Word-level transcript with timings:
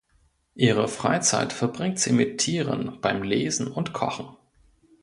Ihre 0.55 0.87
Freizeit 0.87 1.53
verbringt 1.53 1.99
sie 1.99 2.11
mit 2.11 2.39
Tieren, 2.39 2.97
beim 3.01 3.21
Lesen 3.21 3.67
und 3.67 3.93
Kochen. 3.93 4.35